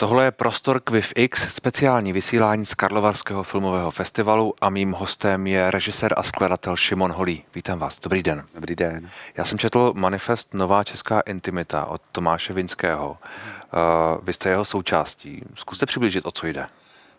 [0.00, 5.70] Tohle je Prostor Quiv X, speciální vysílání z Karlovarského filmového festivalu a mým hostem je
[5.70, 7.44] režisér a skladatel Šimon Holý.
[7.54, 8.44] Vítám vás, dobrý den.
[8.54, 9.10] Dobrý den.
[9.36, 13.10] Já jsem četl manifest Nová česká intimita od Tomáše Vinského.
[13.10, 15.42] Uh, vy jste jeho součástí.
[15.54, 16.66] Zkuste přiblížit, o co jde.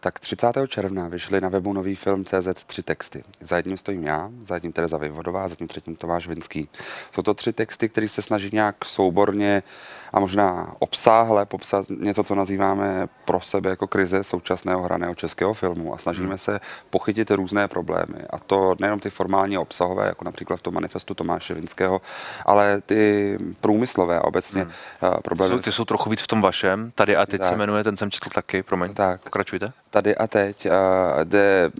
[0.03, 0.47] Tak 30.
[0.67, 3.23] června vyšly na webu nový film CZ tři texty.
[3.41, 6.69] Za jedním stojím já, za jedním Tereza Vyvodová, za tím třetím Tomáš Vinský.
[7.11, 9.63] Jsou to tři texty, které se snaží nějak souborně
[10.13, 15.93] a možná obsáhle popsat něco, co nazýváme pro sebe jako krize současného hraného českého filmu
[15.93, 16.37] a snažíme hmm.
[16.37, 18.25] se pochytit různé problémy.
[18.29, 22.01] A to nejenom ty formální obsahové, jako například v tom manifestu Tomáše Vinského,
[22.45, 25.11] ale ty průmyslové a obecně hmm.
[25.23, 25.51] problémy.
[25.51, 26.91] Ty jsou, ty jsou trochu víc v tom vašem.
[26.95, 27.49] Tady a teď tak.
[27.49, 28.93] se jmenuje, ten jsem četl taky, promiň.
[28.93, 29.21] Tak.
[29.21, 30.67] Pokračujte tady a teď,
[31.23, 31.71] jde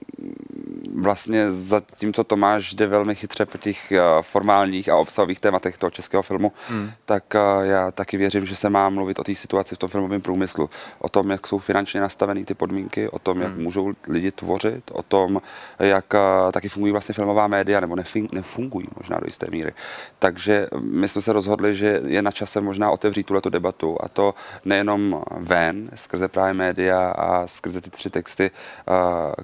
[0.96, 6.52] vlastně zatímco Tomáš jde velmi chytře po těch formálních a obsahových tématech toho českého filmu,
[6.70, 6.92] hmm.
[7.06, 7.24] tak
[7.62, 10.70] já taky věřím, že se má mluvit o té situaci v tom filmovém průmyslu.
[11.00, 13.64] O tom, jak jsou finančně nastavené ty podmínky, o tom, jak hmm.
[13.64, 15.42] můžou lidi tvořit, o tom,
[15.80, 16.06] jak
[16.52, 17.96] taky fungují vlastně filmová média, nebo
[18.32, 19.74] nefungují možná do jisté míry.
[20.20, 24.34] Takže my jsme se rozhodli, že je na čase možná otevřít tuhle debatu a to
[24.66, 28.52] nejenom ven, skrze právě média a skrze ty tři texty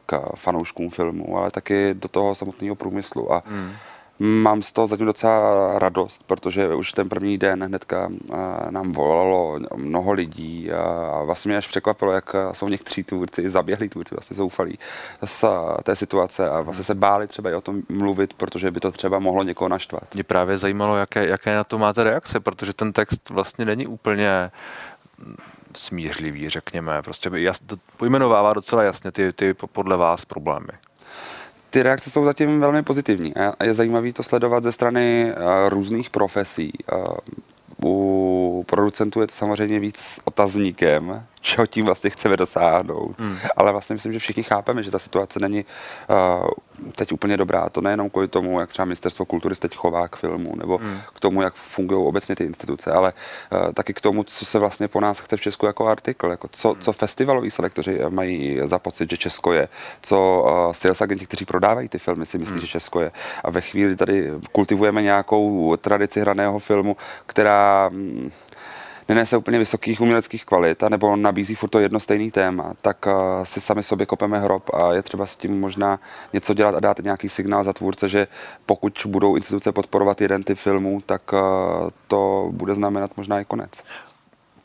[0.06, 3.34] k fanouškům filmu, ale taky do toho samotného průmyslu.
[3.34, 3.72] A hmm.
[4.20, 8.10] Mám z toho zatím docela radost, protože už ten první den hnedka
[8.70, 14.16] nám volalo mnoho lidí a vlastně mě až překvapilo, jak jsou někteří tvůrci, zaběhlí tvůrci,
[14.16, 14.80] vlastně zoufalí
[15.26, 15.46] z
[15.84, 19.20] té situace a vlastně se báli třeba i o tom mluvit, protože by to třeba
[19.20, 20.14] mohlo někoho naštvat.
[20.14, 24.52] Mě právě zajímalo, jaké, jaké na to máte reakce, protože ten text vlastně není úplně
[25.76, 27.02] smířlivý, řekněme.
[27.02, 27.60] Prostě jas,
[27.98, 30.70] pojmenovává docela jasně ty, ty podle vás problémy.
[31.70, 35.34] Ty reakce jsou zatím velmi pozitivní a je zajímavé to sledovat ze strany
[35.70, 36.74] různých profesí.
[37.84, 43.20] U producentů je to samozřejmě víc otazníkem, čeho tím vlastně chceme dosáhnout.
[43.20, 43.38] Hmm.
[43.58, 45.66] Ale vlastně myslím, že všichni chápeme, že ta situace není
[46.10, 46.48] uh,
[46.96, 47.70] teď úplně dobrá.
[47.70, 51.00] To nejenom kvůli tomu, jak třeba ministerstvo kultury se teď chová k filmu, nebo hmm.
[51.16, 53.14] k tomu, jak fungují obecně ty instituce, ale
[53.52, 56.48] uh, taky k tomu, co se vlastně po nás chce v Česku jako artikl, jako
[56.52, 56.82] co, hmm.
[56.82, 59.68] co festivaloví selektoři mají za pocit, že Česko je,
[60.02, 62.62] co uh, sales agenti, kteří prodávají ty filmy, si myslí, hmm.
[62.62, 63.12] že Česko je.
[63.44, 68.32] A ve chvíli tady kultivujeme nějakou tradici hraného filmu, která mm,
[69.10, 73.14] nenese úplně vysokých uměleckých kvalit, nebo nabízí furt to jedno stejný téma, tak uh,
[73.44, 76.00] si sami sobě kopeme hrob a je třeba s tím možná
[76.34, 78.28] něco dělat a dát nějaký signál za tvůrce, že
[78.66, 81.40] pokud budou instituce podporovat jeden typ filmů, tak uh,
[82.08, 83.72] to bude znamenat možná i konec.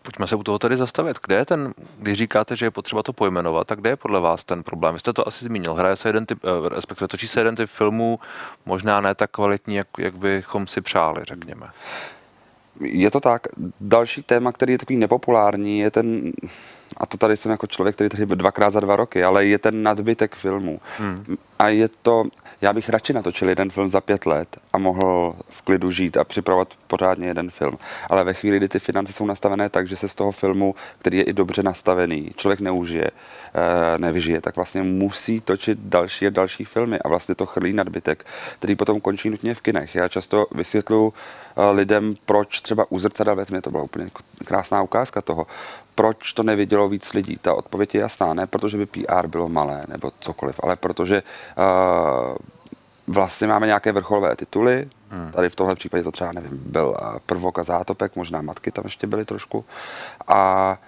[0.03, 1.17] Pojďme se u toho tady zastavit.
[1.27, 4.45] Kde je ten, když říkáte, že je potřeba to pojmenovat, tak kde je podle vás
[4.45, 4.95] ten problém?
[4.95, 5.75] Vy jste to asi zmínil.
[5.75, 8.21] Hraje se jeden typ, eh, respektive točí se jeden typ filmů,
[8.67, 11.67] možná ne tak kvalitní, jak, jak bychom si přáli, řekněme.
[12.83, 13.47] Je to tak.
[13.81, 16.33] Další téma, který je takový nepopulární, je ten,
[16.97, 19.83] a to tady jsem jako člověk, který tady dvakrát za dva roky, ale je ten
[19.83, 20.81] nadbytek filmů.
[20.99, 21.37] Hmm.
[21.63, 22.25] A je to,
[22.61, 26.25] já bych radši natočil jeden film za pět let a mohl v klidu žít a
[26.25, 27.79] připravovat pořádně jeden film.
[28.11, 31.19] Ale ve chvíli, kdy ty finance jsou nastavené tak, že se z toho filmu, který
[31.19, 36.65] je i dobře nastavený, člověk neužije, eh, nevyžije, tak vlastně musí točit další a další
[36.65, 38.27] filmy a vlastně to chrlí nadbytek,
[38.59, 39.95] který potom končí nutně v kinech.
[39.95, 44.11] Já často vysvětluji eh, lidem, proč třeba u zrcadla mě to byla úplně
[44.45, 45.47] krásná ukázka toho,
[45.95, 47.39] proč to nevidělo víc lidí.
[47.43, 51.23] Ta odpověď je jasná, ne protože by PR bylo malé nebo cokoliv, ale protože
[53.07, 54.89] vlastně máme nějaké vrcholové tituly.
[55.11, 55.33] Hmm.
[55.33, 56.97] Tady v tomhle případě to třeba, nevím, byl
[57.27, 59.65] prvok a zátopek, možná matky tam ještě byly trošku.
[60.29, 60.79] A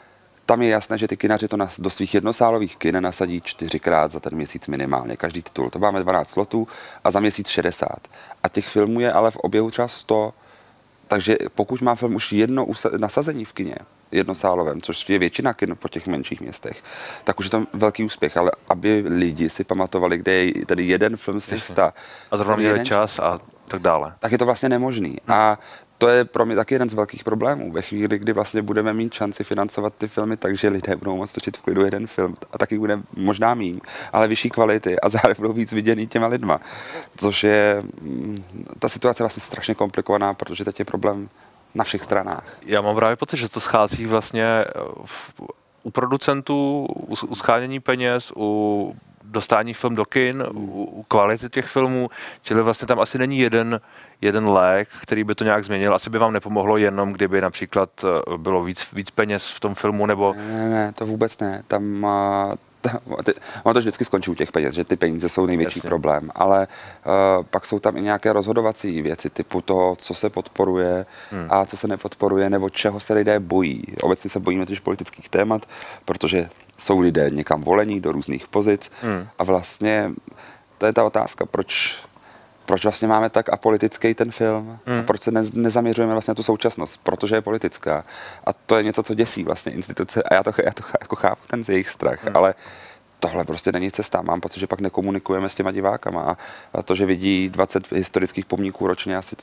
[0.47, 4.35] tam je jasné, že ty kinaři to do svých jednosálových kin nasadí čtyřikrát za ten
[4.35, 5.71] měsíc minimálně, každý titul.
[5.71, 6.69] To máme 12 slotů
[7.05, 7.89] a za měsíc 60.
[8.43, 10.33] A těch filmů je ale v oběhu třeba 100.
[11.09, 12.67] Takže pokud má film už jedno
[12.99, 13.77] nasazení v kině,
[14.13, 16.83] jednosálovém, což je většina kin po těch menších městech,
[17.25, 21.17] tak už je tam velký úspěch, ale aby lidi si pamatovali, kde je tady jeden
[21.17, 21.95] film z těch sta.
[22.31, 24.15] A zrovna měli čas a tak dále.
[24.19, 25.09] Tak je to vlastně nemožný.
[25.27, 25.39] Hmm.
[25.39, 25.59] A
[25.99, 27.73] to je pro mě taky jeden z velkých problémů.
[27.73, 31.57] Ve chvíli, kdy vlastně budeme mít šanci financovat ty filmy, takže lidé budou moct točit
[31.57, 33.81] v klidu jeden film a taky bude možná méně,
[34.13, 36.61] ale vyšší kvality a zároveň budou víc viděný těma lidma.
[37.17, 38.45] Což je, mm,
[38.79, 41.29] ta situace vlastně strašně komplikovaná, protože teď je problém
[41.75, 42.59] na všech stranách.
[42.67, 44.65] Já mám právě pocit, že to schází vlastně eh,
[45.05, 45.33] v,
[45.83, 48.97] u producentů, u, u schánění peněz, u
[49.35, 52.11] dostání film do kin, u, u kvality těch filmů,
[52.43, 53.81] čili vlastně tam asi není jeden,
[54.21, 55.95] jeden lék, který by to nějak změnil.
[55.95, 60.07] Asi by vám nepomohlo jenom, kdyby například eh, bylo víc, víc peněz v tom filmu,
[60.07, 60.35] nebo...
[60.35, 61.63] Ne, ne, to vůbec ne.
[61.69, 62.07] Tam
[63.63, 65.89] ono to vždycky skončí u těch peněz, že ty peníze jsou největší Jasně.
[65.89, 66.67] problém, ale
[67.07, 71.47] uh, pak jsou tam i nějaké rozhodovací věci typu toho, co se podporuje hmm.
[71.51, 73.85] a co se nepodporuje, nebo čeho se lidé bojí.
[74.03, 75.63] Obecně se bojíme totiž politických témat,
[76.05, 76.49] protože
[76.79, 79.29] jsou lidé někam volení do různých pozic hmm.
[79.39, 80.11] a vlastně
[80.79, 81.99] to je ta otázka, proč
[82.67, 84.99] proč vlastně máme tak apolitický ten film hmm.
[84.99, 88.05] a proč se ne, nezaměřujeme vlastně na tu současnost, protože je politická.
[88.45, 91.43] A to je něco, co děsí vlastně instituce a já to, já to jako chápu,
[91.47, 92.37] ten jejich strach, hmm.
[92.37, 92.55] ale
[93.21, 94.23] tohle prostě není cesta.
[94.23, 96.37] Mám pocit, že pak nekomunikujeme s těma divákama
[96.75, 99.37] a to, že vidí 20 historických pomníků ročně, asi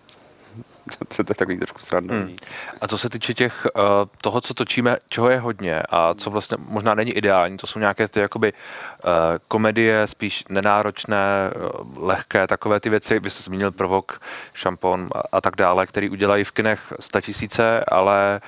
[0.98, 2.32] to, to je takový trošku srandovní.
[2.32, 2.38] Hmm.
[2.82, 3.82] A co se týče těch, uh,
[4.22, 8.08] toho, co točíme, čeho je hodně a co vlastně možná není ideální, to jsou nějaké
[8.08, 9.10] ty jakoby uh,
[9.48, 14.22] komedie, spíš nenáročné, uh, lehké, takové ty věci, vy jste zmínil Provok,
[14.54, 18.42] Šampon a, a tak dále, který udělají v kinech tisíce, ale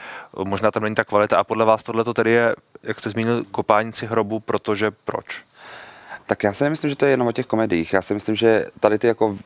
[0.43, 3.43] možná tam není ta kvalita a podle vás tohle to tedy je, jak jste zmínil,
[3.51, 5.43] kopáníci hrobu, protože proč?
[6.25, 7.93] Tak já si myslím, že to je jenom o těch komediích.
[7.93, 9.37] Já si myslím, že tady ty jako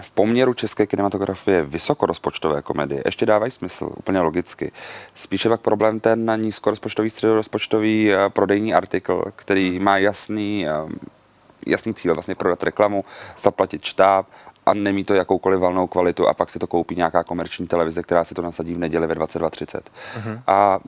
[0.00, 4.72] v poměru české kinematografie vysokorozpočtové komedie ještě dávají smysl, úplně logicky.
[5.14, 10.72] Spíše pak problém ten na nízkorozpočtový, středorozpočtový eh, prodejní artikl, který má jasný, eh,
[11.66, 13.04] jasný cíl, vlastně prodat reklamu,
[13.38, 14.26] zaplatit štáb
[14.66, 18.24] a nemí to jakoukoliv valnou kvalitu a pak si to koupí nějaká komerční televize, která
[18.24, 19.80] si to nasadí v neděli ve 22.30.
[19.80, 20.42] Uh-huh.
[20.46, 20.78] A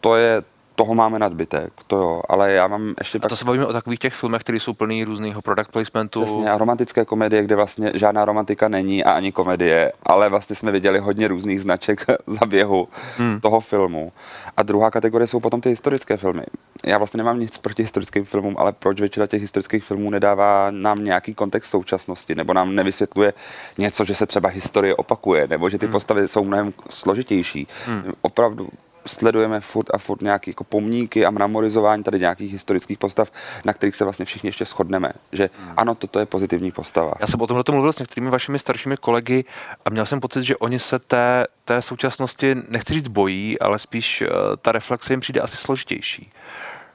[0.00, 0.42] to je
[0.78, 3.18] toho máme nadbytek, to jo, ale já mám ještě...
[3.22, 6.22] A to se bavíme o takových těch filmech, které jsou plný různého product placementu.
[6.22, 10.72] Přesně, a romantické komedie, kde vlastně žádná romantika není a ani komedie, ale vlastně jsme
[10.72, 13.40] viděli hodně různých značek za běhu hmm.
[13.40, 14.12] toho filmu.
[14.56, 16.42] A druhá kategorie jsou potom ty historické filmy.
[16.86, 21.04] Já vlastně nemám nic proti historickým filmům, ale proč většina těch historických filmů nedává nám
[21.04, 23.32] nějaký kontext současnosti, nebo nám nevysvětluje
[23.78, 25.92] něco, že se třeba historie opakuje, nebo že ty hmm.
[25.92, 27.68] postavy jsou mnohem složitější.
[27.86, 28.12] Hmm.
[28.22, 28.68] Opravdu
[29.08, 33.32] sledujeme furt a furt nějaké jako pomníky a memorizování tady nějakých historických postav,
[33.64, 35.72] na kterých se vlastně všichni ještě shodneme, že hmm.
[35.76, 37.12] ano, toto je pozitivní postava.
[37.20, 39.44] Já jsem o tomhle mluvil s některými vašimi staršími kolegy
[39.84, 44.20] a měl jsem pocit, že oni se té, té současnosti, nechci říct bojí, ale spíš
[44.20, 44.28] uh,
[44.62, 46.30] ta reflexe jim přijde asi složitější.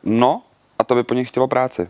[0.03, 0.41] No,
[0.79, 1.89] a to by po nich chtělo práci.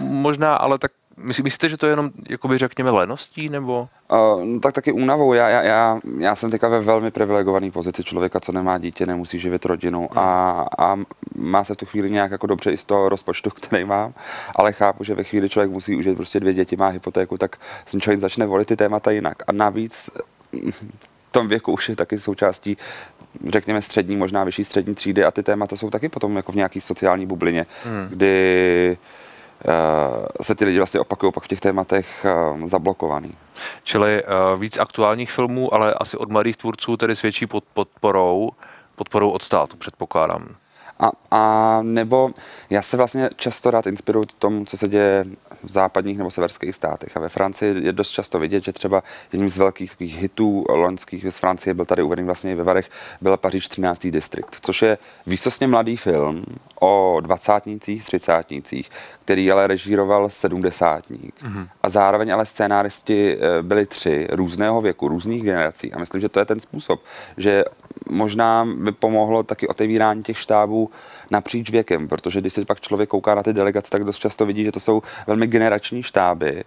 [0.00, 0.92] Možná, ale tak
[1.22, 3.88] Myslíte, že to je jenom, jakoby řekněme, leností, nebo?
[4.12, 5.32] Uh, no, tak taky únavou.
[5.32, 9.38] Já, já, já, já jsem teďka ve velmi privilegované pozici člověka, co nemá dítě, nemusí
[9.40, 10.18] živit rodinu hmm.
[10.18, 10.96] a, a
[11.36, 14.12] má se v tu chvíli nějak jako dobře i z toho rozpočtu, který mám,
[14.56, 17.56] ale chápu, že ve chvíli člověk musí užít prostě dvě děti, má hypotéku, tak
[17.86, 19.36] jsem člověk začne volit ty témata jinak.
[19.46, 20.10] A navíc
[21.28, 22.76] v tom věku už je taky součástí
[23.46, 26.80] řekněme střední, možná vyšší střední třídy a ty témata jsou taky potom jako v nějaký
[26.80, 28.08] sociální bublině, hmm.
[28.08, 28.96] kdy
[30.42, 33.34] se ty lidi vlastně opakují pak v těch tématech eh, zablokovaný.
[33.84, 34.26] Čili eh,
[34.58, 38.50] víc aktuálních filmů, ale asi od mladých tvůrců tedy svědčí pod podporou,
[38.96, 40.48] podporou od státu, předpokládám.
[41.00, 42.30] A, a nebo
[42.70, 45.24] já se vlastně často rád inspiruju tomu, co se děje
[45.62, 47.16] v západních nebo severských státech.
[47.16, 49.02] A ve Francii je dost často vidět, že třeba
[49.32, 52.90] jedním z velkých takových hitů loňských z Francie byl tady uvedený vlastně ve Varech,
[53.20, 54.06] byl Paříž 13.
[54.06, 56.44] distrikt, což je výsostně mladý film
[56.80, 58.90] o dvacátnících, třicátnících,
[59.24, 61.34] který ale režíroval sedmdesátník.
[61.42, 61.68] Mm-hmm.
[61.82, 65.92] A zároveň ale scénáristi eh, byli tři různého věku, různých generací.
[65.92, 67.00] A myslím, že to je ten způsob,
[67.36, 67.64] že
[68.08, 70.90] možná by pomohlo taky otevírání těch štábů
[71.30, 74.64] napříč věkem, protože když se pak člověk kouká na ty delegace, tak dost často vidí,
[74.64, 76.64] že to jsou velmi generační štáby,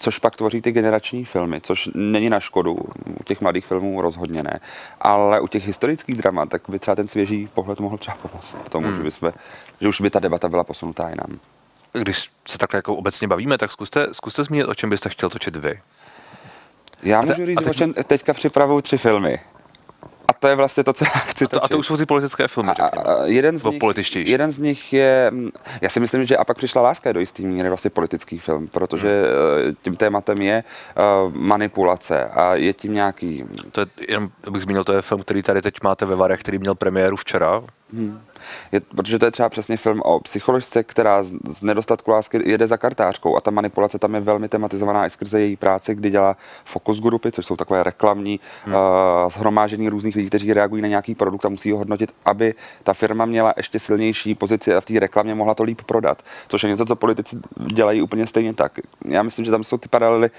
[0.00, 2.72] což pak tvoří ty generační filmy, což není na škodu,
[3.20, 4.60] u těch mladých filmů rozhodně ne,
[5.00, 8.86] ale u těch historických dramat, tak by třeba ten svěží pohled mohl třeba pomoct tomu,
[8.86, 8.96] hmm.
[8.96, 9.32] že, bychom,
[9.80, 11.38] že už by ta debata byla posunutá jinam.
[11.92, 15.56] Když se takhle jako obecně bavíme, tak zkuste, zkuste zmínit, o čem byste chtěl točit
[15.56, 15.80] vy.
[17.02, 17.68] Já můžu říct, teď...
[17.68, 19.40] o čem teďka připravuju tři filmy.
[20.40, 22.48] To je vlastně to, co já chci a to, a to už jsou ty politické
[22.48, 22.70] filmy.
[22.70, 25.32] A, a jeden, z nich, jeden z nich je,
[25.80, 28.68] já si myslím, že a pak přišla láska je do jistý míry vlastně politický film,
[28.68, 29.74] protože hmm.
[29.82, 30.64] tím tématem je
[30.96, 33.44] uh, manipulace a je tím nějaký...
[33.70, 36.58] To je, jenom bych zmínil, to je film, který tady teď máte ve Varech, který
[36.58, 37.62] měl premiéru včera.
[37.92, 38.20] Hmm.
[38.72, 42.66] Je, protože to je třeba přesně film o psycholožce, která z, z nedostatku lásky jede
[42.66, 46.36] za kartářkou a ta manipulace tam je velmi tematizovaná i skrze její práci, kdy dělá
[46.64, 48.74] fokus grupy, což jsou takové reklamní hmm.
[48.74, 48.80] uh,
[49.30, 53.24] shromáždění různých lidí, kteří reagují na nějaký produkt a musí ho hodnotit, aby ta firma
[53.24, 56.22] měla ještě silnější pozici a v té reklamě mohla to líp prodat.
[56.48, 57.36] Což je něco, co politici
[57.72, 58.78] dělají úplně stejně tak.
[59.04, 60.30] Já myslím, že tam jsou ty paralely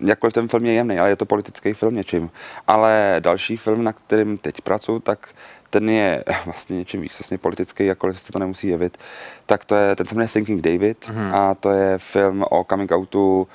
[0.00, 2.30] jakkoliv ten film je jemný, ale je to politický film něčím.
[2.66, 5.28] Ale další film, na kterým teď pracuji, tak
[5.70, 8.98] ten je vlastně něčím výsostně politický, jakkoliv se to nemusí jevit,
[9.46, 11.34] tak to je, ten se jmenuje Thinking David mm-hmm.
[11.34, 13.48] a to je film o coming outu uh,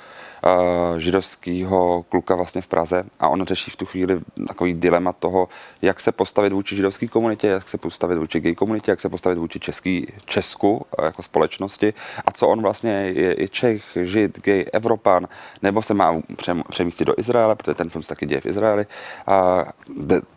[0.97, 5.49] židovského kluka vlastně v Praze a on řeší v tu chvíli takový dilema toho,
[5.81, 9.37] jak se postavit vůči židovské komunitě, jak se postavit vůči gay komunitě, jak se postavit
[9.37, 11.93] vůči český, Česku uh, jako společnosti
[12.25, 15.27] a co on vlastně je, je Čech, Žid, gay, Evropan,
[15.61, 16.21] nebo se má
[16.69, 18.85] přemístit do Izraele, protože ten film se taky děje v Izraeli.
[19.27, 19.65] A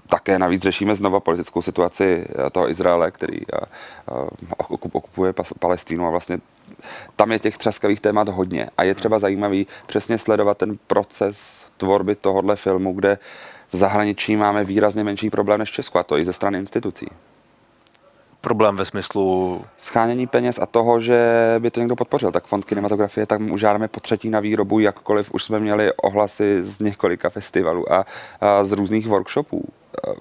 [0.08, 3.58] také navíc řešíme znova politickou situaci eh, toho Izraele, který eh,
[4.08, 4.12] eh,
[4.68, 6.38] okupuje Palestínu a vlastně
[7.17, 12.14] tam je těch třaskavých témat hodně a je třeba zajímavý přesně sledovat ten proces tvorby
[12.14, 13.19] tohohle filmu, kde
[13.73, 17.07] v zahraničí máme výrazně menší problém než v Česku a to i ze strany institucí
[18.45, 19.61] problém ve smyslu...
[19.76, 21.19] Schánění peněz a toho, že
[21.59, 22.33] by to někdo podpořil.
[22.33, 26.61] Tak fond kinematografie, tak už žádáme po třetí na výrobu, jakkoliv už jsme měli ohlasy
[26.64, 28.07] z několika festivalů a,
[28.41, 29.64] a z různých workshopů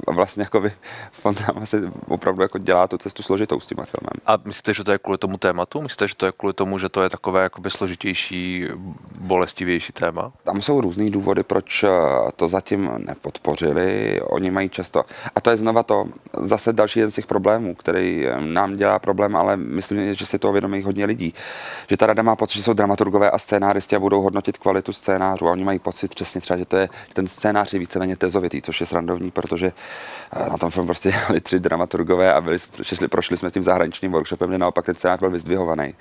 [0.07, 0.71] a vlastně jako by
[1.11, 1.77] fond nám asi
[2.07, 4.21] opravdu jako dělá tu cestu složitou s tím filmem.
[4.25, 5.81] A myslíte, že to je kvůli tomu tématu?
[5.81, 8.67] Myslíte, že to je kvůli tomu, že to je takové jakoby složitější,
[9.19, 10.31] bolestivější téma?
[10.43, 11.89] Tam jsou různý důvody, proč eh,
[12.35, 14.21] to zatím nepodpořili.
[14.21, 15.03] Oni mají často,
[15.35, 16.05] a to je znova to,
[16.41, 20.39] zase další jeden z těch problémů, který eh, nám dělá problém, ale myslím, že si
[20.39, 21.33] to vědomí hodně lidí.
[21.89, 25.47] Že ta rada má pocit, že jsou dramaturgové a scénáristi a budou hodnotit kvalitu scénářů
[25.47, 28.79] a oni mají pocit přesně třeba, že to je ten scénář je víceméně tezovitý, což
[28.79, 29.73] je srandovní, protože protože
[30.31, 34.11] eh, na tom film prostě jeli tři dramaturgové a byli, šli, prošli jsme tím zahraničním
[34.11, 35.95] workshopem, kde naopak ten scénář byl vyzdvihovaný.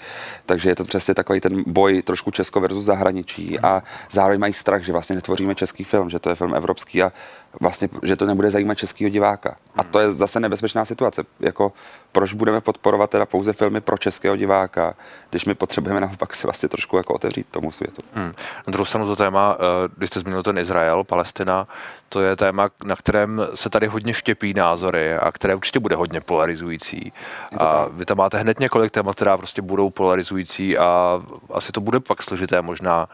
[0.47, 4.83] Takže je to přesně takový ten boj trošku Česko versus zahraničí a zároveň mají strach,
[4.83, 7.13] že vlastně netvoříme český film, že to je film evropský a
[7.61, 9.57] vlastně, že to nebude zajímat českého diváka.
[9.77, 11.25] A to je zase nebezpečná situace.
[11.41, 11.73] Jako,
[12.13, 14.95] proč budeme podporovat teda pouze filmy pro českého diváka,
[15.31, 18.03] když my potřebujeme naopak si vlastně trošku jako otevřít tomu světu.
[18.15, 18.33] Hmm.
[18.67, 21.69] Na druhou stranu to téma, eh, když jste zmínil ten Izrael, Palestina,
[22.09, 26.21] to je téma, na kterém se tady hodně štěpí názory a které určitě bude hodně
[26.21, 27.13] polarizující.
[27.59, 32.01] A vy tam máte hned několik témat, která prostě budou polarizující a asi to bude
[32.01, 33.09] pak složité možná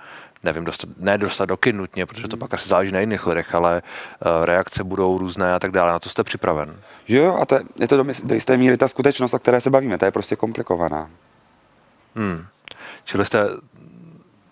[0.45, 3.55] nevím, dostat, ne dostat do kin nutně, protože to pak asi záleží na jiných lidech,
[3.55, 5.93] ale uh, reakce budou různé a tak dále.
[5.93, 6.81] Na to jste připraven?
[7.09, 9.71] Jo, a to je, je to do, do jisté míry ta skutečnost, o které se
[9.71, 9.99] bavíme.
[9.99, 11.11] To je prostě komplikovaná.
[12.15, 12.47] Hmm.
[13.05, 13.49] Čili jste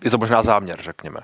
[0.05, 1.19] je to možná záměr, řekněme.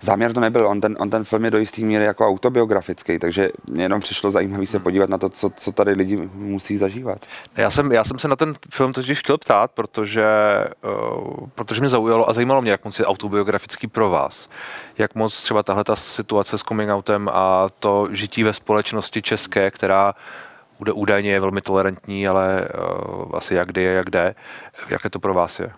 [0.00, 3.50] Záměr to nebyl, on ten, on ten film je do jistý míry jako autobiografický, takže
[3.66, 7.26] mě jenom přišlo zajímavé se podívat na to, co, co tady lidi musí zažívat.
[7.56, 10.24] Já jsem, já jsem se na ten film totiž chtěl ptát, protože,
[10.84, 14.48] uh, protože mě zaujalo a zajímalo mě, jak moc je autobiografický pro vás.
[14.98, 19.70] Jak moc třeba tahle ta situace s coming outem a to žití ve společnosti české,
[19.70, 20.14] která
[20.78, 24.34] bude údajně je velmi tolerantní, ale uh, asi jak kdy je, jak jde.
[24.88, 25.72] Jaké to pro vás je?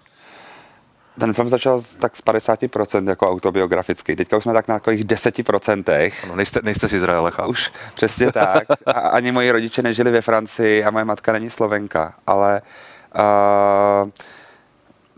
[1.19, 4.17] Ten film začal tak z 50% jako autobiografický.
[4.17, 6.13] Teďka už jsme tak na takových 10%.
[6.29, 7.51] No, nejste, nejste z Izraele, chápu.
[7.51, 8.65] Už přesně tak.
[8.87, 12.15] A ani moji rodiče nežili ve Francii a moje matka není Slovenka.
[12.27, 12.63] Ale
[13.15, 14.11] uh,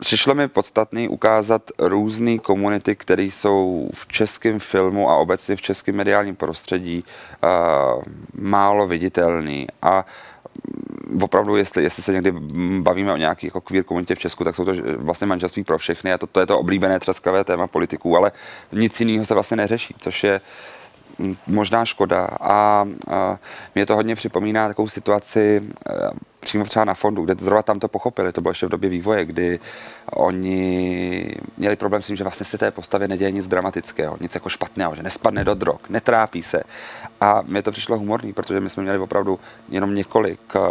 [0.01, 5.97] přišlo mi podstatný ukázat různé komunity, které jsou v českém filmu a obecně v českém
[5.97, 8.03] mediálním prostředí uh,
[8.35, 9.67] málo viditelné.
[9.83, 10.07] A
[11.23, 12.33] opravdu, jestli, jestli se někdy
[12.81, 16.13] bavíme o nějaký jako queer komunitě v Česku, tak jsou to vlastně manželství pro všechny
[16.13, 18.33] a to, to je to oblíbené třaskavé téma politiků, ale
[18.73, 20.41] nic jiného se vlastně neřeší, což je
[21.47, 22.29] možná škoda.
[22.41, 23.39] A, a
[23.75, 25.63] mě to hodně připomíná takovou situaci
[26.47, 29.25] přímo třeba na fondu, kde zrovna tam to pochopili, to bylo ještě v době vývoje,
[29.25, 29.61] kdy
[30.13, 34.49] oni měli problém s tím, že vlastně se té postavě neděje nic dramatického, nic jako
[34.49, 36.63] špatného, že nespadne do drog, netrápí se.
[37.21, 39.39] A mě to přišlo humorný, protože my jsme měli opravdu
[39.69, 40.63] jenom několik uh,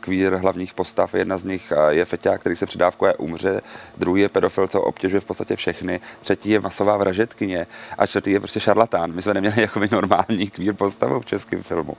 [0.00, 1.14] queer hlavních postav.
[1.14, 3.60] Jedna z nich uh, je Feťák, který se přidávkuje umře,
[3.96, 7.66] druhý je pedofil, co obtěžuje v podstatě všechny, třetí je masová vražetkyně
[7.98, 9.12] a čtvrtý je prostě šarlatán.
[9.12, 11.96] My jsme neměli jako normální queer postavu v českém filmu.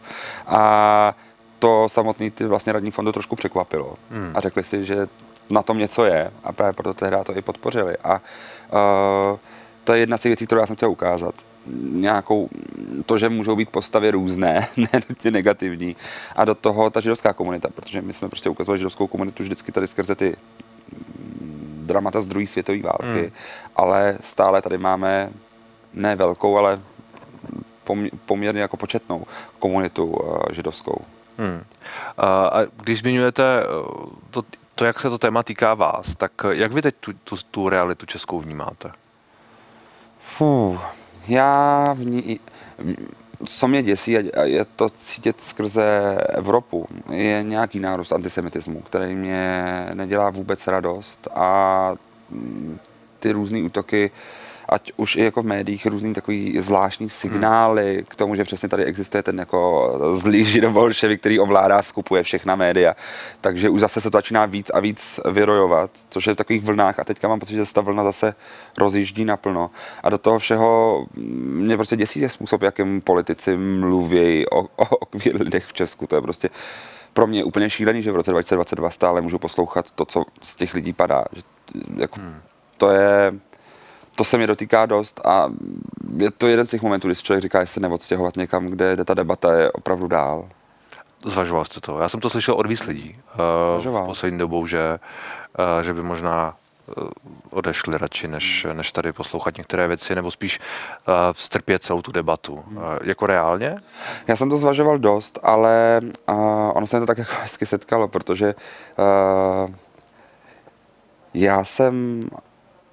[0.47, 1.15] A
[1.59, 4.31] to samotný ty vlastně radní fondu trošku překvapilo hmm.
[4.35, 5.07] a řekli si, že
[5.49, 7.97] na tom něco je a právě proto tehdy to i podpořili.
[8.03, 9.37] A uh,
[9.83, 11.35] to je jedna z těch věcí, kterou já jsem chtěl ukázat.
[11.91, 12.49] Nějakou,
[13.05, 15.95] to, že můžou být postavy různé, ne ty negativní.
[16.35, 19.87] A do toho ta židovská komunita, protože my jsme prostě ukazovali židovskou komunitu vždycky tady
[19.87, 20.37] skrze ty
[21.85, 23.31] dramata z druhé světové války, hmm.
[23.75, 25.29] ale stále tady máme
[25.93, 26.79] ne velkou, ale
[28.25, 29.25] poměrně jako početnou
[29.59, 31.01] komunitu uh, židovskou.
[31.39, 31.63] Hmm.
[32.17, 33.65] A když zmiňujete eh,
[34.31, 34.43] to,
[34.75, 38.05] to, jak se to téma týká vás, tak jak vy teď tu, tu, tu realitu
[38.05, 38.91] českou vnímáte?
[40.37, 40.81] Fuh,
[41.27, 42.39] já vní,
[43.45, 49.65] co mě děsí, a je to cítit skrze Evropu, je nějaký nárůst antisemitismu, který mě
[49.93, 51.95] nedělá vůbec radost a
[53.19, 54.11] ty různé útoky
[54.69, 58.05] ať už i jako v médiích různý takový zvláštní signály hmm.
[58.09, 62.95] k tomu, že přesně tady existuje ten jako zlý židobolševik, který ovládá, skupuje všechna média.
[63.41, 66.99] Takže už zase se to začíná víc a víc vyrojovat, což je v takových vlnách
[66.99, 68.35] a teďka mám pocit, že se ta vlna zase
[68.77, 69.71] rozjíždí naplno.
[70.03, 75.65] A do toho všeho mě prostě děsí způsob, jakým politici mluví o, o, o lidech
[75.65, 76.07] v Česku.
[76.07, 76.49] To je prostě
[77.13, 80.73] pro mě úplně šílený, že v roce 2022 stále můžu poslouchat to, co z těch
[80.73, 81.25] lidí padá.
[81.31, 81.41] Že,
[81.95, 82.35] jako, hmm.
[82.77, 83.33] To je,
[84.19, 85.49] to se mě dotýká dost a
[86.17, 88.93] je to jeden z těch momentů, kdy si člověk říká, jestli se neodstěhovat někam, kde,
[88.93, 90.49] kde ta debata je opravdu dál.
[91.25, 91.99] Zvažoval jste to?
[91.99, 93.19] Já jsem to slyšel od víc lidí
[93.79, 94.99] uh, v poslední dobou, že,
[95.59, 96.55] uh, že by možná
[96.97, 97.07] uh,
[97.49, 102.53] odešli radši, než, než tady poslouchat některé věci, nebo spíš uh, strpět celou tu debatu.
[102.53, 103.75] Uh, jako reálně?
[104.27, 106.35] Já jsem to zvažoval dost, ale uh,
[106.73, 108.55] ono se mi to tak jako hezky setkalo, protože
[108.97, 109.75] uh,
[111.33, 112.21] já jsem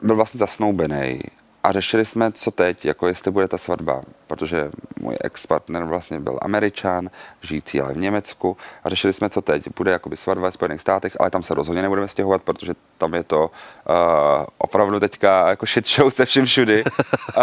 [0.03, 1.21] byl vlastně zasnoubený
[1.67, 6.39] a řešili jsme, co teď, jako jestli bude ta svatba, protože můj ex-partner vlastně byl
[6.43, 7.11] američan,
[7.41, 9.69] žijící ale v Německu a řešili jsme, co teď.
[9.77, 13.23] Bude jakoby svatba v Spojených státech, ale tam se rozhodně nebudeme stěhovat, protože tam je
[13.23, 16.85] to uh, opravdu teďka jako shit show se vším všudy.
[16.85, 17.43] Uh,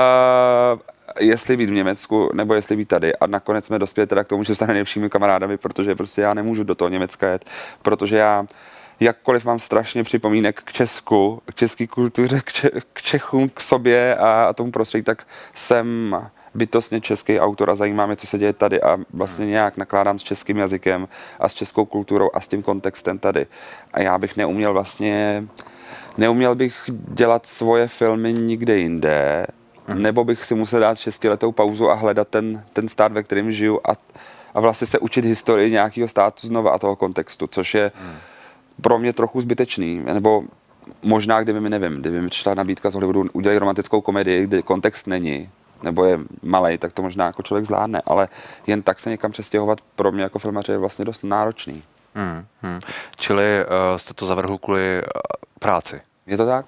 [1.19, 3.15] jestli být v Německu, nebo jestli být tady.
[3.15, 6.63] A nakonec jsme dospěli teda k tomu, že stane nejlepšími kamarádami, protože prostě já nemůžu
[6.63, 7.45] do toho Německa jet,
[7.81, 8.45] protože já
[8.99, 14.15] jakkoliv mám strašně připomínek k Česku, k české kultuře, k, če- k Čechům, k sobě
[14.15, 16.15] a, a tomu prostředí, tak jsem
[16.53, 20.23] bytostně český autor a zajímá mě, co se děje tady a vlastně nějak nakládám s
[20.23, 21.07] českým jazykem
[21.39, 23.45] a s českou kulturou a s tím kontextem tady.
[23.93, 25.43] A já bych neuměl vlastně,
[26.17, 29.47] neuměl bych dělat svoje filmy nikde jinde,
[29.87, 30.01] hmm.
[30.01, 33.79] nebo bych si musel dát šestiletou pauzu a hledat ten, ten stát, ve kterém žiju
[33.89, 33.91] a,
[34.53, 38.15] a vlastně se učit historii nějakého státu znova a toho kontextu, což je hmm
[38.81, 40.43] pro mě trochu zbytečný, nebo
[41.01, 45.07] možná, kdyby mi, nevím, kdyby mi přišla nabídka z Hollywoodu udělat romantickou komedii, kde kontext
[45.07, 45.49] není,
[45.83, 48.27] nebo je malý, tak to možná jako člověk zvládne, ale
[48.67, 51.83] jen tak se někam přestěhovat pro mě jako filmaře je vlastně dost náročný.
[52.15, 52.79] Hmm, hmm.
[53.15, 55.07] Čili uh, jste to zavrhl kvůli uh,
[55.59, 56.01] práci?
[56.27, 56.65] Je to tak?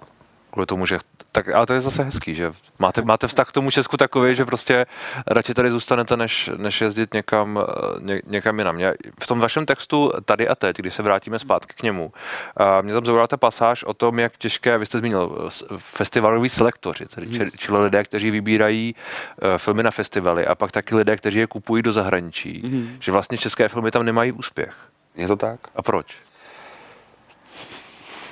[0.52, 1.00] Kvůli tomu, že
[1.36, 4.46] tak, ale to je zase hezký, že máte, máte vztah k tomu Česku takový, že
[4.46, 4.86] prostě
[5.28, 7.60] radši tady zůstanete, než, než jezdit někam,
[8.00, 8.76] ně, někam jinam.
[8.76, 12.14] Mě, v tom vašem textu tady a teď, když se vrátíme zpátky k němu,
[12.58, 17.06] a mě tam zaujala ta pasáž o tom, jak těžké, vy jste zmínil, festivaloví selektoři,
[17.06, 17.50] tedy hmm.
[17.58, 21.84] čili lidé, kteří vybírají uh, filmy na festivaly a pak taky lidé, kteří je kupují
[21.84, 22.98] do zahraničí, hmm.
[23.00, 24.76] že vlastně české filmy tam nemají úspěch.
[25.16, 25.60] Je to tak?
[25.76, 26.18] A proč?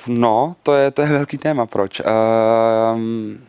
[0.08, 2.02] No, to je, to je velký téma, proč.
[2.96, 3.44] Um,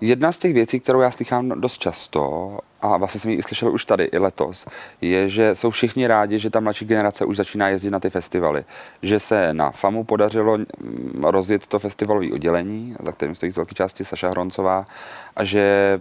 [0.00, 3.84] jedna z těch věcí, kterou já slychám dost často, a vlastně jsem ji slyšel už
[3.84, 4.66] tady, i letos,
[5.00, 8.64] je, že jsou všichni rádi, že ta mladší generace už začíná jezdit na ty festivaly.
[9.02, 13.74] Že se na FAMu podařilo mm, rozjet to festivalové oddělení, za kterým stojí z velké
[13.74, 14.86] části Saša Hroncová,
[15.36, 15.98] a že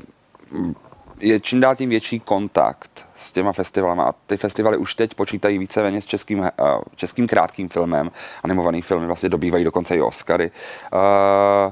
[1.19, 4.03] je čím dál tím větší kontakt s těma festivalama.
[4.03, 6.47] A ty festivaly už teď počítají více s českým, uh,
[6.95, 8.11] českým krátkým filmem,
[8.43, 10.51] animovaný filmy vlastně dobývají dokonce i Oscary,
[10.93, 11.71] uh,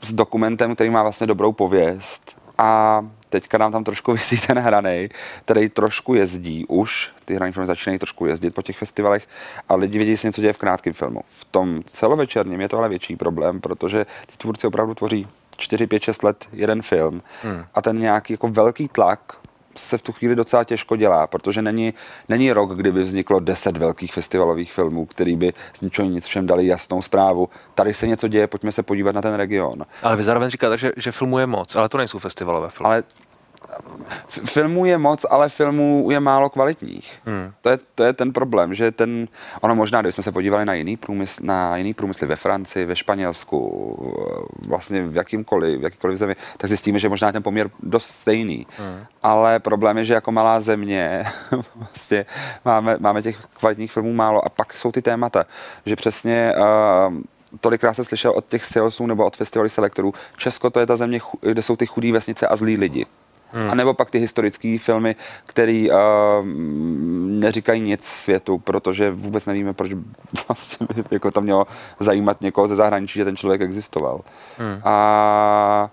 [0.00, 2.36] s dokumentem, který má vlastně dobrou pověst.
[2.58, 5.08] A teďka nám tam trošku vysí ten hranej,
[5.44, 9.28] který trošku jezdí už, ty hraní filmy začínají trošku jezdit po těch festivalech.
[9.68, 11.20] A lidi vědí, se něco děje v krátkém filmu.
[11.28, 16.02] V tom celovečerním je to ale větší problém, protože ty tvůrci opravdu tvoří 4, 5,
[16.02, 17.64] 6 let jeden film hmm.
[17.74, 19.36] a ten nějaký jako velký tlak
[19.76, 21.94] se v tu chvíli docela těžko dělá, protože není,
[22.28, 26.66] není rok, kdyby vzniklo deset velkých festivalových filmů, který by z ničeho nic všem dali
[26.66, 27.48] jasnou zprávu.
[27.74, 29.82] Tady se něco děje, pojďme se podívat na ten region.
[30.02, 32.88] Ale vy zároveň říkáte, že, že filmů je moc, ale to nejsou festivalové filmy.
[32.88, 33.02] Ale
[34.28, 37.12] filmů je moc, ale filmů je málo kvalitních.
[37.24, 37.52] Hmm.
[37.62, 39.28] To, je, to je ten problém, že ten,
[39.60, 42.96] ono možná, když jsme se podívali na jiný průmysl, na jiný průmysly ve Francii, ve
[42.96, 43.58] Španělsku,
[44.68, 48.66] vlastně v jakýmkoliv, v jakýkoliv zemi, tak zjistíme, že možná je ten poměr dost stejný.
[48.78, 49.04] Hmm.
[49.22, 51.24] Ale problém je, že jako malá země
[51.74, 52.26] vlastně
[52.64, 55.46] máme, máme těch kvalitních filmů málo a pak jsou ty témata,
[55.86, 57.14] že přesně uh,
[57.60, 61.20] tolikrát se slyšel od těch salesů nebo od festivalu selektorů, Česko to je ta země,
[61.40, 63.06] kde jsou ty chudí vesnice a zlí lidi.
[63.52, 63.70] Hmm.
[63.70, 66.46] A nebo pak ty historické filmy, které uh,
[67.28, 69.90] neříkají nic světu, protože vůbec nevíme, proč
[70.48, 71.66] vlastně by jako to mělo
[72.00, 74.20] zajímat někoho ze zahraničí, že ten člověk existoval.
[74.58, 74.80] Hmm.
[74.84, 75.90] A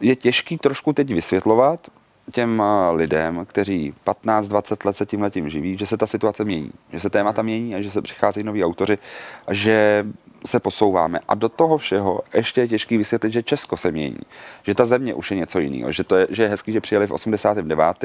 [0.00, 1.88] je těžký trošku teď vysvětlovat
[2.32, 2.62] těm
[2.92, 7.10] lidem, kteří 15-20 let se tím letím živí, že se ta situace mění, že se
[7.10, 8.98] témata mění a že se přicházejí noví autoři
[9.46, 10.06] a že
[10.46, 11.20] se posouváme.
[11.28, 14.18] A do toho všeho ještě je těžký vysvětlit, že Česko se mění,
[14.62, 17.06] že ta země už je něco jiného, že, to je, že je hezký, že přijeli
[17.06, 18.04] v 89.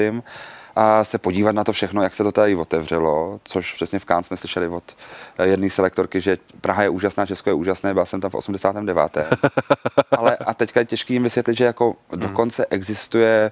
[0.75, 4.25] a se podívat na to všechno, jak se to tady otevřelo, což přesně v Cannes
[4.25, 4.95] jsme slyšeli od
[5.43, 9.17] jedné selektorky, že Praha je úžasná, Česko je úžasné, byl jsem tam v 89.
[10.17, 12.19] Ale a teďka je těžký jim vysvětlit, že jako hmm.
[12.19, 13.51] dokonce existuje,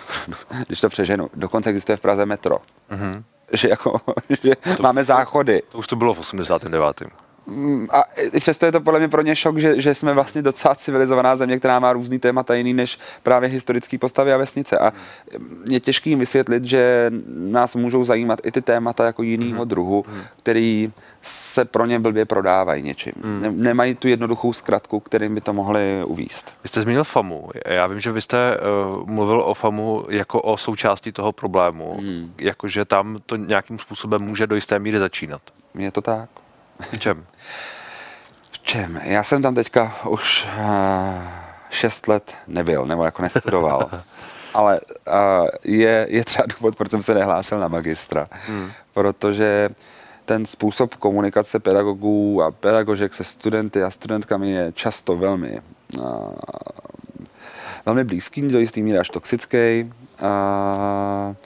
[0.66, 2.58] když to přeženu, dokonce existuje v Praze metro.
[2.90, 3.22] Mm-hmm.
[3.52, 4.00] Že jako,
[4.42, 5.62] že to, máme záchody.
[5.68, 7.02] To už to bylo v 89.
[7.46, 8.04] Mm, a
[8.38, 11.58] přesto je to podle mě pro ně šok, že, že jsme vlastně docela civilizovaná země,
[11.58, 14.78] která má různý témata jiný než právě historické postavy a vesnice.
[14.78, 14.92] A
[15.70, 19.68] je těžký jim vysvětlit, že nás můžou zajímat i ty témata jako jinýho hmm.
[19.68, 20.22] druhu, hmm.
[20.36, 23.12] který se pro ně blbě prodávají něčím.
[23.22, 23.62] Hmm.
[23.62, 26.52] Nemají tu jednoduchou zkratku, kterým by to mohli uvíst.
[26.62, 27.48] Vy jste zmínil FAMu.
[27.66, 31.96] Já vím, že vy jste uh, mluvil o FAMu jako o součástí toho problému.
[32.00, 32.34] Hmm.
[32.38, 35.42] Jakože tam to nějakým způsobem může do jisté míry začínat.
[35.74, 36.41] Je to tak.
[36.92, 37.26] V čem?
[38.50, 39.00] V čem?
[39.04, 41.22] Já jsem tam teďka už uh,
[41.70, 43.90] šest let nebyl, nebo jako nestudoval.
[44.54, 48.28] Ale uh, je, je třeba důvod, proč jsem se nehlásil na magistra.
[48.30, 48.70] Hmm.
[48.92, 49.70] Protože
[50.24, 55.60] ten způsob komunikace pedagogů a pedagožek se studenty a studentkami je často velmi,
[55.98, 56.32] uh,
[57.86, 59.92] velmi blízký, do jistý míry až toxický.
[60.22, 61.36] Uh,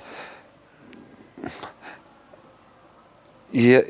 [3.52, 3.84] je,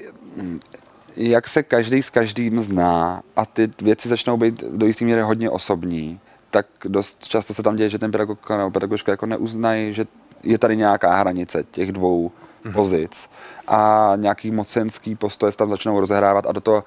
[1.16, 5.50] jak se každý s každým zná a ty věci začnou být do jisté míry hodně
[5.50, 10.06] osobní, tak dost často se tam děje, že ten pedagog nebo pedagožka jako neuznají, že
[10.42, 12.30] je tady nějaká hranice těch dvou
[12.64, 12.72] mm-hmm.
[12.72, 13.30] pozic
[13.68, 16.84] a nějaký mocenský postoje se tam začnou rozehrávat a do toho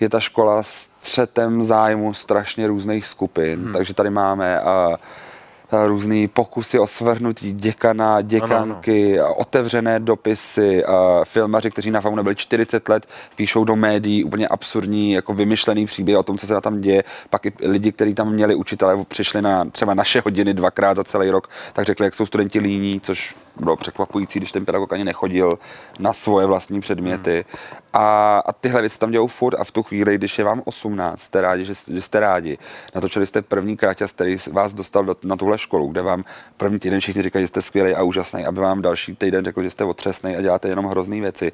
[0.00, 3.72] je ta škola střetem zájmu strašně různých skupin, hmm.
[3.72, 4.96] takže tady máme uh,
[5.72, 9.34] různé pokusy o svrhnutí děkana, děkanky, ano, ano.
[9.34, 10.82] otevřené dopisy,
[11.24, 16.18] filmaři, kteří na FAMu nebyli 40 let, píšou do médií úplně absurdní, jako vymyšlený příběh
[16.18, 17.04] o tom, co se tam děje.
[17.30, 21.30] Pak i lidi, kteří tam měli učitele, přišli na třeba naše hodiny dvakrát za celý
[21.30, 25.58] rok, tak řekli, jak jsou studenti líní, což bylo překvapující, když ten pedagog ani nechodil
[25.98, 27.44] na svoje vlastní předměty.
[27.48, 27.78] Hmm.
[27.92, 31.20] A, a tyhle věci tam dělou furt a v tu chvíli, když je vám 18,
[31.20, 32.58] jste rádi, že, že jste rádi.
[32.94, 36.24] Natočili jste první kraťas, který vás dostal do, na tuhle školu, kde vám
[36.56, 39.70] první týden všichni říkají, že jste skvělý a úžasný, aby vám další týden řekl, že
[39.70, 41.52] jste otřesný a děláte jenom hrozné věci.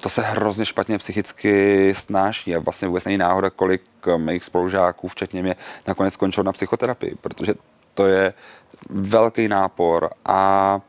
[0.00, 3.82] To se hrozně špatně psychicky snáší a vlastně vůbec není náhoda, kolik
[4.16, 7.54] mých spolužáků, včetně mě, nakonec skončilo na psychoterapii, protože
[7.94, 8.34] to je
[8.90, 10.82] velký nápor a um,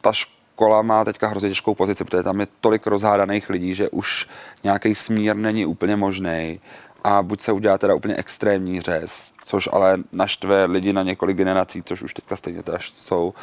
[0.00, 4.28] ta škola má teďka hrozně těžkou pozici, protože tam je tolik rozhádaných lidí, že už
[4.64, 6.60] nějaký smír není úplně možný
[7.04, 11.82] a buď se udělá teda úplně extrémní řez, což ale naštve lidi na několik generací,
[11.82, 13.34] což už teďka stejně teda jsou,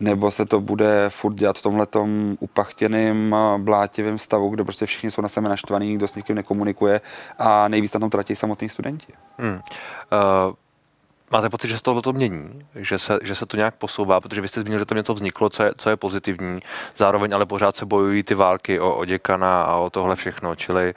[0.00, 5.22] nebo se to bude furt dělat v tomhletom upachtěným, blátivém stavu, kde prostě všichni jsou
[5.22, 7.00] na sebe naštvaný, nikdo s nikým nekomunikuje
[7.38, 9.12] a nejvíc na tom tratí samotní studenti.
[9.38, 9.54] Hmm.
[9.54, 10.54] Uh,
[11.34, 14.48] Máte pocit, že se to mění, že se, že se to nějak posouvá, protože vy
[14.48, 16.60] jste zmínil, že tam něco vzniklo, co je, co je pozitivní,
[16.96, 20.94] zároveň ale pořád se bojují ty války o, o děkana a o tohle všechno, čili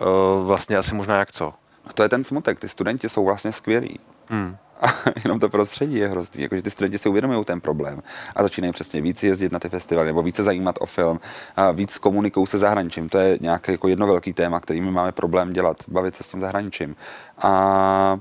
[0.00, 1.54] uh, vlastně asi možná jak co?
[1.94, 4.00] To je ten smutek, ty studenti jsou vlastně skvělí.
[4.28, 4.56] Hmm.
[4.80, 4.86] A
[5.24, 8.02] jenom to prostředí je hrozný, jakože ty studenti si uvědomují ten problém
[8.36, 11.20] a začínají přesně víc jezdit na ty festivaly nebo více zajímat o film
[11.56, 13.08] a víc komunikují se zahraničím.
[13.08, 16.28] To je nějaké jako jedno velký téma, který my máme problém dělat, bavit se s
[16.28, 16.96] tím zahraničím.
[17.38, 18.18] A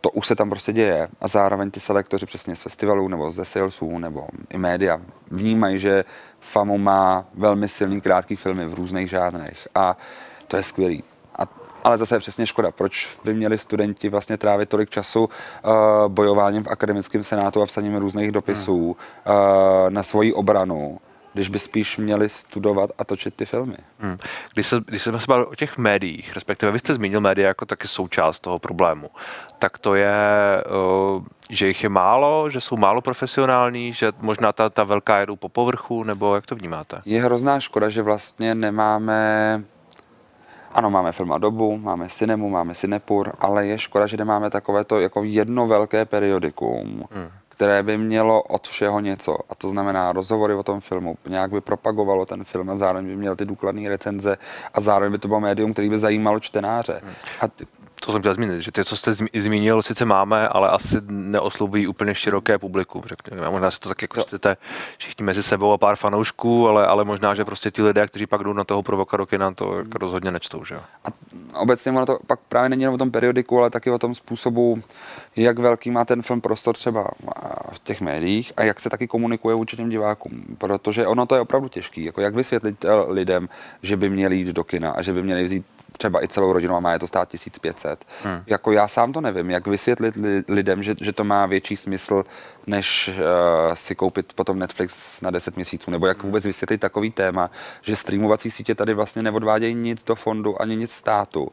[0.00, 3.44] to už se tam prostě děje a zároveň ty selektoři přesně z festivalů nebo ze
[3.44, 5.00] salesů nebo i média
[5.30, 6.04] vnímají, že
[6.40, 9.96] FAMU má velmi silný krátký filmy v různých žánrech a
[10.48, 11.04] to je skvělý.
[11.38, 11.42] A,
[11.84, 15.28] ale zase je přesně škoda, proč by měli studenti vlastně trávit tolik času uh,
[16.08, 19.36] bojováním v akademickém senátu a psaním různých dopisů hmm.
[19.36, 21.00] uh, na svoji obranu
[21.34, 23.76] když by spíš měli studovat a točit ty filmy.
[23.98, 24.16] Hmm.
[24.54, 27.66] Když, se, když jsme se bavili o těch médiích, respektive vy jste zmínil média jako
[27.66, 29.10] taky součást toho problému,
[29.58, 30.14] tak to je,
[31.50, 35.48] že jich je málo, že jsou málo profesionální, že možná ta, ta velká jedou po
[35.48, 37.02] povrchu, nebo jak to vnímáte?
[37.04, 39.62] Je hrozná škoda, že vlastně nemáme
[40.72, 44.84] ano, máme film a dobu, máme Cinemu, máme Cinepur, ale je škoda, že nemáme takové
[44.84, 47.30] to jako jedno velké periodikum, hmm
[47.64, 49.38] které by mělo od všeho něco.
[49.50, 53.16] A to znamená rozhovory o tom filmu, nějak by propagovalo ten film a zároveň by
[53.16, 54.36] měl ty důkladné recenze
[54.74, 57.00] a zároveň by to bylo médium, který by zajímalo čtenáře.
[57.04, 57.14] Hmm.
[57.40, 57.66] A ty,
[58.06, 62.14] to jsem chtěl zmínit, že ty, co jste zmínil, sice máme, ale asi neoslovují úplně
[62.14, 63.50] široké publikum, řekněme.
[63.50, 64.56] Možná si to tak jako chcete
[64.98, 68.44] všichni mezi sebou a pár fanoušků, ale, ale možná, že prostě ti lidé, kteří pak
[68.44, 71.08] jdou na toho provoka na to jako rozhodně nečtou, že A
[71.60, 74.82] obecně ono to pak právě není jenom o tom periodiku, ale taky o tom způsobu,
[75.36, 77.08] jak velký má ten film prostor třeba
[77.72, 81.40] v těch médiích a jak se taky komunikuje vůči těm divákům, protože ono to je
[81.40, 83.48] opravdu těžké, jako jak vysvětlit eh, lidem,
[83.82, 85.64] že by měli jít do kina a že by měli vzít
[85.98, 88.04] třeba i celou rodinou a má je to stát 1500.
[88.22, 88.42] Hmm.
[88.46, 92.24] Jako já sám to nevím, jak vysvětlit li, lidem, že, že to má větší smysl,
[92.66, 97.50] než uh, si koupit potom Netflix na 10 měsíců, nebo jak vůbec vysvětlit takový téma,
[97.82, 101.48] že streamovací sítě tady vlastně neodvádějí nic do fondu ani nic státu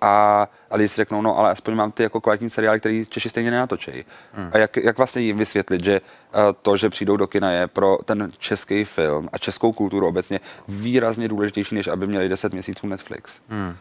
[0.00, 3.28] a, a lidi si řeknou, no ale aspoň mám ty jako kvalitní seriály, který Češi
[3.28, 4.04] stejně nenatočejí.
[4.32, 4.50] Hmm.
[4.52, 7.98] A jak, jak vlastně jim vysvětlit, že uh, to, že přijdou do kina je pro
[8.04, 13.32] ten český film a českou kulturu obecně výrazně důležitější, než aby měli 10 měsíců Netflix.
[13.48, 13.76] Hmm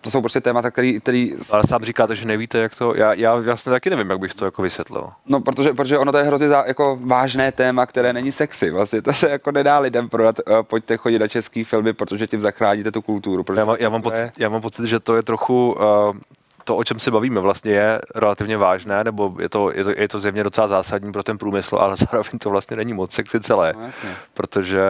[0.00, 1.32] to jsou prostě témata, který, který...
[1.50, 2.94] Ale sám říkáte, že nevíte, jak to...
[2.96, 5.08] Já, já vlastně taky nevím, jak bych to jako vysvětlil.
[5.26, 8.70] No, protože, protože ono to je hrozně za, jako vážné téma, které není sexy.
[8.70, 10.36] Vlastně to se jako nedá lidem prodat.
[10.38, 13.44] Uh, pojďte chodit na český filmy, protože tím zachráníte tu kulturu.
[13.56, 14.32] Já mám, já, mám pocit, je...
[14.38, 15.72] já mám pocit, že to je trochu...
[15.72, 16.16] Uh,
[16.64, 20.08] to, o čem se bavíme, vlastně je relativně vážné, nebo je to, je to, je
[20.08, 23.74] to zjevně docela zásadní pro ten průmysl, ale zároveň to vlastně není moc sexy celé,
[23.76, 23.90] no,
[24.34, 24.82] protože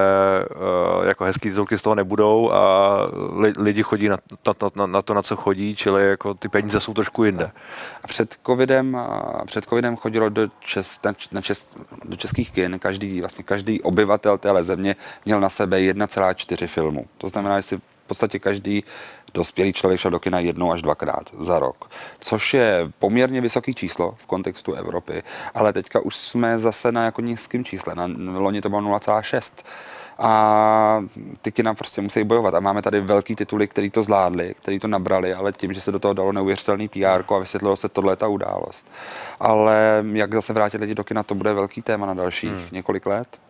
[0.99, 2.97] uh, jako hezký titulky z toho nebudou a
[3.37, 6.81] li, lidi chodí na, na, na, na to, na co chodí, čili jako ty peníze
[6.81, 7.51] jsou trošku jinde.
[8.05, 8.99] A před covidem,
[9.47, 11.67] před covidem chodilo do, čes, na, na čes,
[12.05, 17.07] do českých kin, každý, vlastně každý obyvatel téhle země měl na sebe 1,4 filmu.
[17.19, 17.81] To znamená, že si
[18.13, 18.85] podstatě každý
[19.35, 24.15] dospělý člověk šel do kina jednou až dvakrát za rok, což je poměrně vysoké číslo
[24.19, 25.23] v kontextu Evropy,
[25.55, 29.65] ale teďka už jsme zase na jako nízkém čísle, na loni to bylo 0,6
[30.19, 31.05] a
[31.43, 32.55] ty kina prostě musí bojovat.
[32.55, 35.93] A máme tady velký tituly, který to zvládli, který to nabrali, ale tím, že se
[35.93, 38.91] do toho dalo neuvěřitelný PR a vysvětlilo se tohle ta událost.
[39.41, 42.67] Ale jak zase vrátit lidi do kina, to bude velký téma na dalších hmm.
[42.73, 43.41] několik let.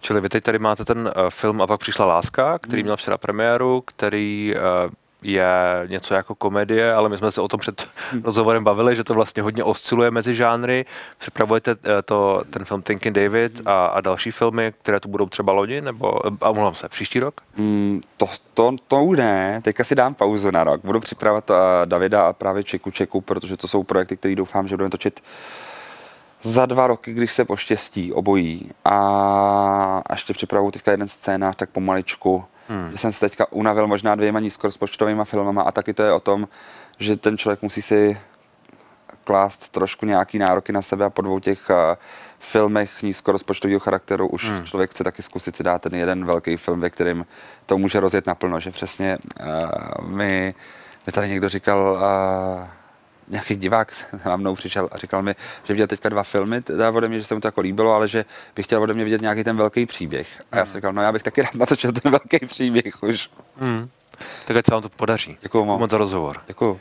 [0.00, 2.86] Čili vy teď tady máte ten uh, film A pak přišla láska, který hmm.
[2.86, 5.46] měl včera premiéru, který uh, je
[5.86, 8.22] něco jako komedie, ale my jsme se o tom před hmm.
[8.22, 10.86] rozhovorem bavili, že to vlastně hodně osciluje mezi žánry.
[11.18, 15.52] Připravujete eh, to, ten film Thinking David a, a další filmy, které tu budou třeba
[15.52, 17.40] loni, nebo, a mluvám se, příští rok?
[17.56, 20.80] Mm, to, to, to ne, teďka si dám pauzu na rok.
[20.84, 24.76] Budu připravovat uh, Davida a právě Čeku Čeku, protože to jsou projekty, které doufám, že
[24.76, 25.20] budeme točit
[26.42, 28.70] za dva roky, když se poštěstí obojí.
[28.84, 32.90] A ještě připravuju teďka jeden scénář, tak pomaličku Hmm.
[32.90, 36.48] Že jsem se teďka unavil možná dvěma nízkorozpočtovými filmama a taky to je o tom,
[36.98, 38.20] že ten člověk musí si
[39.24, 41.76] klást trošku nějaký nároky na sebe a po dvou těch uh,
[42.38, 44.64] filmech nízkorozpočtového charakteru už hmm.
[44.64, 47.26] člověk chce taky zkusit si dát ten jeden velký film, ve kterém
[47.66, 50.54] to může rozjet naplno, že přesně uh, mi,
[51.06, 52.68] mi tady někdo říkal, uh,
[53.30, 53.92] nějaký divák
[54.26, 57.26] na mnou přišel a říkal mi, že viděl teďka dva filmy teda ode mě, že
[57.26, 58.24] se mu to jako líbilo, ale že
[58.56, 60.42] bych chtěl ode mě vidět nějaký ten velký příběh.
[60.52, 63.30] A já jsem říkal, no já bych taky rád natočil ten velký příběh už.
[63.56, 63.88] Hmm.
[64.46, 65.36] Tak ať se vám to podaří.
[65.40, 66.36] Děkuji moc za rozhovor.
[66.46, 66.80] Děkuji.